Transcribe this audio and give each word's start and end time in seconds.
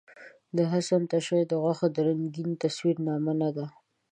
حسن 0.73 1.01
تش 1.11 1.27
د 1.51 1.53
غوښو 1.63 1.87
د 1.95 1.97
رنګین 2.07 2.49
تصویر 2.63 2.97
نامه 3.07 3.33
نۀ 3.39 3.49
ده. 3.55 3.65